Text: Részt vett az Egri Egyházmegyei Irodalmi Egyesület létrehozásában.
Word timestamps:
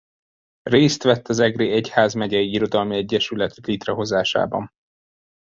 Részt 0.63 1.03
vett 1.03 1.27
az 1.27 1.39
Egri 1.39 1.71
Egyházmegyei 1.71 2.51
Irodalmi 2.53 2.95
Egyesület 2.95 3.55
létrehozásában. 3.55 4.69